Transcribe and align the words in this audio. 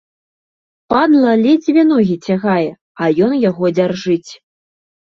Падла 0.93 1.33
ледзьве 1.43 1.81
ногі 1.91 2.15
цягае, 2.29 2.67
а 3.03 3.15
ён 3.29 3.41
яго 3.49 3.65
дзяржыць. 3.79 4.29